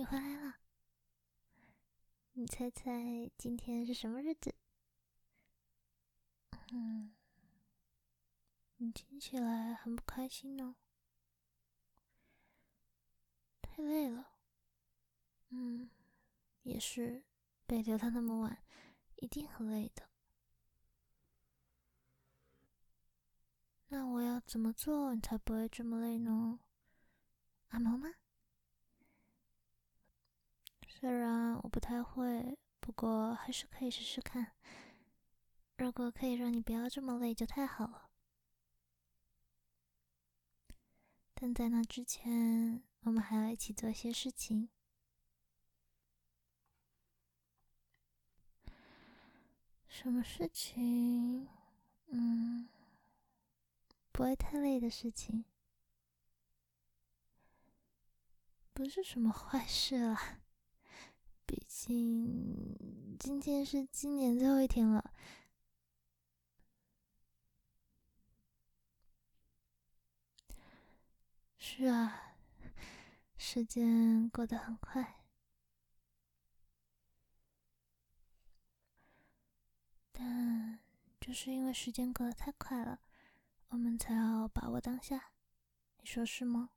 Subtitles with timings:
[0.00, 0.54] 你回来了。
[2.32, 4.54] 你猜猜今天是什么日子？
[6.72, 7.14] 嗯，
[8.78, 10.74] 你听起来很不开心呢。
[13.60, 14.32] 太累了。
[15.50, 15.90] 嗯，
[16.62, 17.26] 也是，
[17.66, 18.64] 被留到那么晚，
[19.16, 20.08] 一定很累的。
[23.88, 26.58] 那我要怎么做，你才不会这么累呢？
[27.68, 28.08] 按摩吗？
[31.00, 34.52] 虽然我不太会，不过还是可以试试看。
[35.78, 38.10] 如果可以让你不要这么累，就太好了。
[41.32, 44.68] 但在那之前，我们还要一起做些事情。
[49.88, 51.48] 什么事情？
[52.08, 52.68] 嗯，
[54.12, 55.46] 不会太累的事情，
[58.74, 60.40] 不是什么坏事啦。
[61.50, 65.12] 毕竟今天是今年最后一天了。
[71.58, 72.36] 是啊，
[73.36, 75.24] 时间过得很快，
[80.12, 80.78] 但
[81.20, 83.00] 就是因为时间过得太快了，
[83.70, 85.32] 我们才要把握当下。
[85.98, 86.70] 你说是吗？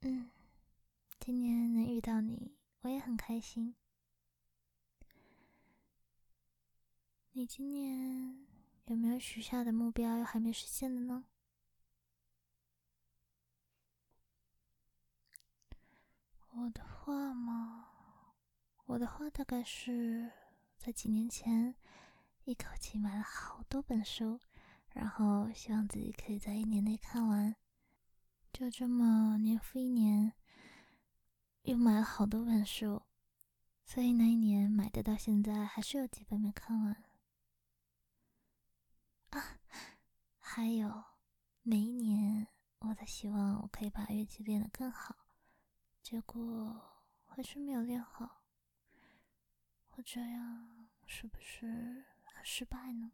[0.00, 0.30] 嗯，
[1.18, 3.74] 今年能遇到你，我也很开心。
[7.32, 8.46] 你今年
[8.86, 11.24] 有没有许下的目标又还没实现的呢？
[16.50, 17.88] 我的话嘛，
[18.86, 20.30] 我的话大概是
[20.76, 21.74] 在几年前，
[22.44, 24.40] 一口气买了好多本书，
[24.92, 27.56] 然后希望自己可以在一年内看完。
[28.58, 30.32] 就这么年复一年，
[31.62, 33.00] 又买了好多本书，
[33.84, 37.04] 所以那一年买的到现在还是有几本没看完。
[39.30, 39.60] 啊，
[40.40, 41.04] 还有
[41.62, 42.48] 每一年
[42.80, 45.14] 我都希望我可以把乐器练得更好，
[46.02, 46.82] 结果
[47.26, 48.42] 还是没有练好。
[49.90, 53.12] 我这样是不是很失败呢？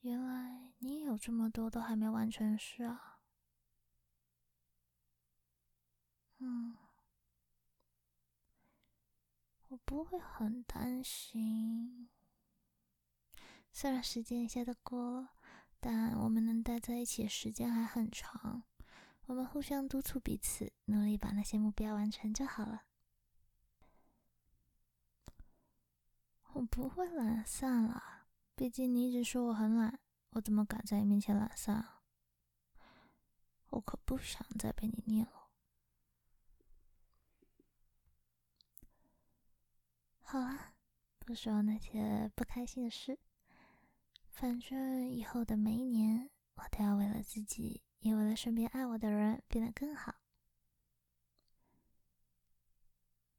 [0.00, 3.20] 原来你也有这么多都还没完成事啊！
[6.38, 6.74] 嗯，
[9.68, 12.08] 我不会很担心。
[13.70, 15.34] 虽然时间一下子过了，
[15.78, 18.62] 但我们能待在一起的时间还很长。
[19.26, 22.84] 我们互相督促彼此，努力把那些目标完成就好了。
[26.54, 28.19] 我不会懒散了。
[28.60, 29.98] 毕竟你一直说我很懒，
[30.32, 32.02] 我怎么敢在你面前懒散啊？
[33.70, 35.48] 我可不想再被你念了。
[40.20, 40.74] 好了，
[41.18, 43.18] 不说那些不开心的事。
[44.28, 50.16] 反正以后的每一年，我都要为了自己，也为了身边爱我的人变得更好。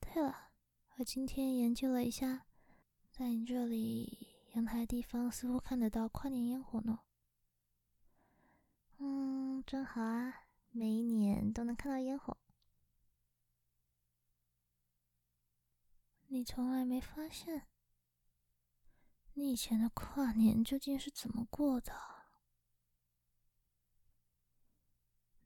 [0.00, 0.52] 对了，
[0.96, 2.46] 我今天研究了一下，
[3.10, 4.31] 在你这里。
[4.52, 7.00] 阳台地方似乎看得到跨年烟火呢。
[8.98, 12.36] 嗯，真好啊，每一年都能看到烟火。
[16.26, 17.66] 你从来没发现，
[19.32, 21.94] 你以前的跨年究竟是怎么过的？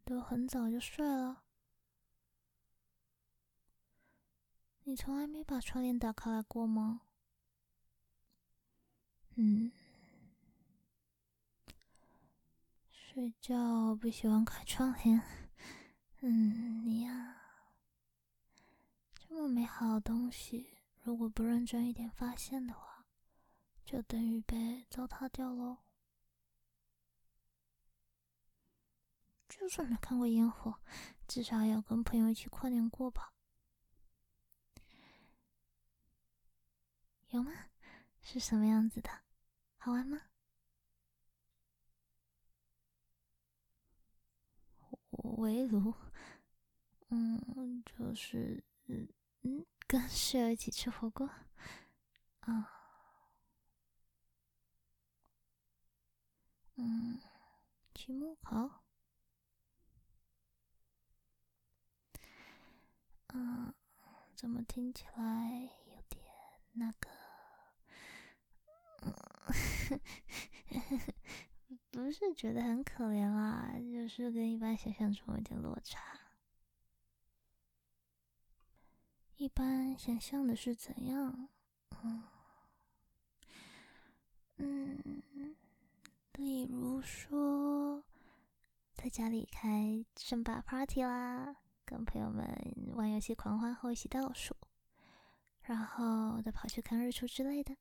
[0.04, 1.44] 都很早就睡了。
[4.82, 7.02] 你从来没把窗帘打开来过吗？
[9.38, 9.70] 嗯，
[12.90, 15.20] 睡觉不喜欢开窗帘。
[16.20, 17.36] 嗯，你呀，
[19.14, 23.04] 这么美好的东西，如果不认真一点发现的话，
[23.84, 25.78] 就等于被糟蹋掉喽。
[29.50, 30.80] 就算没看过烟火，
[31.28, 33.34] 至少也要跟朋友一起跨年过吧？
[37.28, 37.52] 有吗？
[38.22, 39.25] 是什么样子的？
[39.86, 40.20] 好玩吗？
[45.10, 45.94] 围炉，
[47.10, 49.08] 嗯，就是嗯
[49.42, 51.30] 嗯，跟室友一起吃火锅，
[52.40, 52.68] 啊，
[56.74, 57.20] 嗯，
[57.94, 58.82] 期末考，
[63.28, 63.72] 嗯，
[64.34, 66.24] 怎么听起来有点
[66.72, 67.15] 那个？
[71.90, 76.00] 不是觉得很可怜啦，就是跟一般想象中有点落差。
[79.36, 81.48] 一般想象的是怎样？
[81.90, 85.56] 嗯嗯，
[86.34, 88.02] 例如说，
[88.94, 92.46] 在家里开生把 party 啦，跟朋友们
[92.94, 94.56] 玩游戏狂欢后一起倒数，
[95.62, 97.76] 然后再跑去看日出之类的。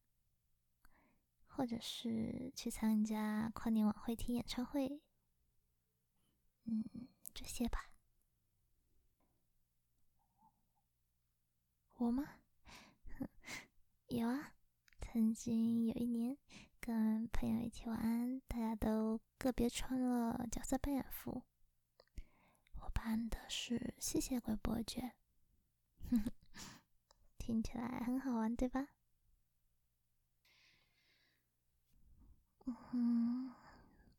[1.55, 5.01] 或者是去参加跨年晚会、听演唱会，
[6.65, 6.83] 嗯，
[7.33, 7.91] 这些吧。
[11.93, 12.25] 我吗？
[14.07, 14.51] 有啊，
[14.99, 16.37] 曾经有一年
[16.81, 21.41] 跟朋友一起玩，大家都个别穿了角色扮演服。
[22.81, 25.13] 我扮的是吸血鬼伯爵，
[27.39, 28.89] 听起来很好玩，对吧？
[32.65, 33.51] 嗯，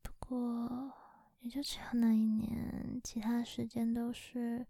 [0.01, 0.91] 不过
[1.39, 4.65] 也就只有那一年，其他时间都是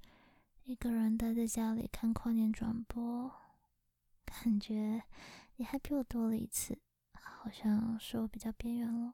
[0.64, 3.32] 一个人待在家里看跨年转播，
[4.26, 5.04] 感觉
[5.58, 6.80] 你还比我多了一次，
[7.22, 9.14] 好像是我比较边缘了。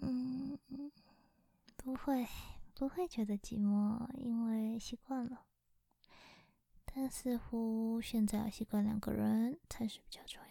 [0.00, 0.58] 嗯，
[1.76, 2.26] 不会，
[2.74, 5.46] 不会觉得寂寞，因为习惯了。
[6.84, 10.45] 但似乎现在要习惯两个人才是比较重要。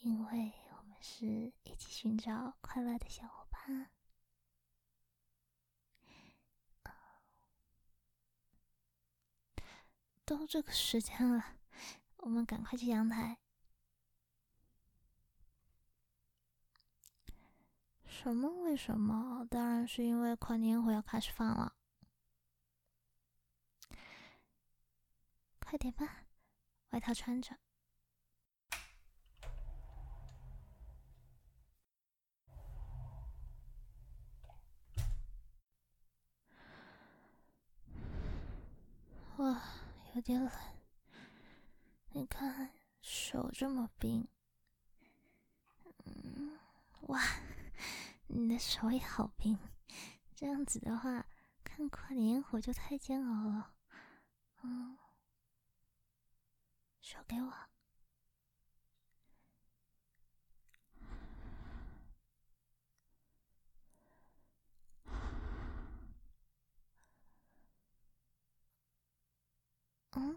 [0.00, 3.90] 因为我们是一起寻找快乐的小伙伴。
[10.24, 11.56] 都这个时间了，
[12.18, 13.38] 我们赶快去阳台。
[18.04, 18.62] 什么？
[18.64, 19.46] 为什么？
[19.50, 21.74] 当然是因为跨年会要开始放了。
[25.60, 26.24] 快点吧，
[26.90, 27.56] 外套穿着。
[39.36, 39.62] 哇，
[40.18, 40.52] 有点冷。
[42.10, 44.26] 你看手这么冰，
[46.06, 46.58] 嗯，
[47.02, 47.22] 哇，
[48.26, 49.56] 你的手也好冰。
[50.34, 51.24] 这样子的话，
[51.62, 53.74] 看跨年烟火就太煎熬了。
[54.64, 54.98] 嗯，
[57.00, 57.52] 手给我。
[70.16, 70.36] 嗯，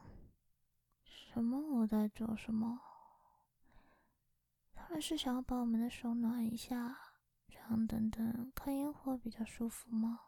[1.33, 1.79] 什么？
[1.79, 2.81] 我在做什么？
[4.73, 6.97] 他们是想要把我们的手暖一下，
[7.47, 10.19] 这样等等看烟火比较舒服吗？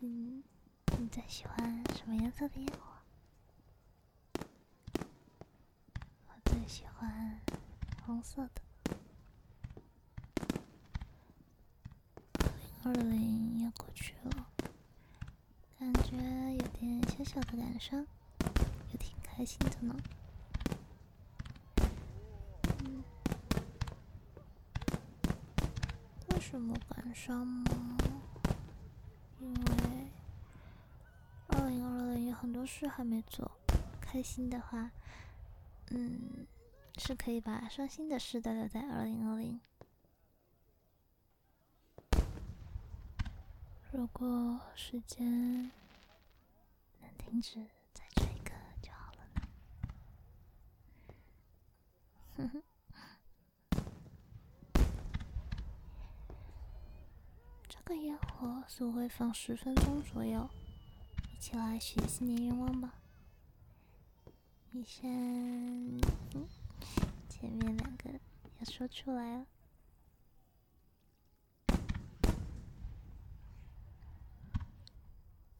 [0.00, 0.44] 嗯，
[0.96, 3.02] 你最喜欢什么颜色的烟火？
[6.28, 7.40] 我最喜欢
[8.06, 8.62] 红色的。
[12.84, 14.46] 二零二零要过去了，
[15.80, 16.16] 感觉
[16.52, 18.06] 有点小小的感伤，
[18.92, 19.96] 又挺开心的呢。
[26.28, 27.64] 为什么感伤吗？
[29.40, 30.10] 因为
[31.48, 33.50] 二零二零有很多事还没做。
[33.98, 34.90] 开心的话，
[35.90, 36.46] 嗯，
[36.98, 39.58] 是可以把伤心的事都留在二零二零。
[43.90, 45.70] 如果时间
[47.00, 49.18] 能停止在这一刻就好了。
[52.36, 52.62] 哼哼。
[57.66, 60.48] 这个烟火似乎会放十分钟左右，
[61.48, 62.92] 起来许新年愿望吧。
[64.70, 65.98] 你先，
[67.26, 68.10] 前面两个
[68.58, 69.46] 要说出来了。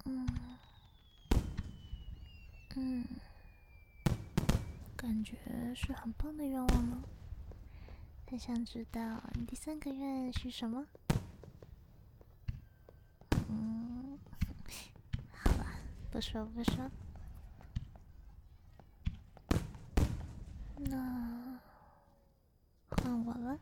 [0.04, 0.28] 嗯，
[2.76, 3.06] 嗯，
[4.94, 5.38] 感觉
[5.74, 7.02] 是很棒的愿望呢。
[8.26, 10.86] 很想知道你第三个愿是什么。
[16.18, 16.90] 不说不说。
[20.78, 21.60] 那
[22.88, 23.56] 换我了。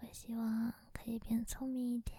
[0.00, 2.18] 我希望可以变聪明一点。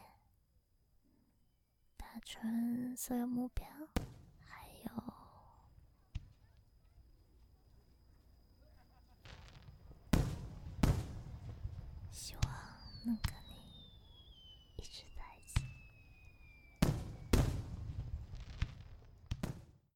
[1.98, 3.66] 达成所有目标。